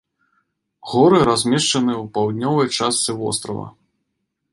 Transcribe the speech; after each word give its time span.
Горы 0.91 1.19
размешчаны 1.29 1.93
ў 2.03 2.13
паўднёвай 2.15 2.67
частцы 2.79 3.11
вострава. 3.21 3.67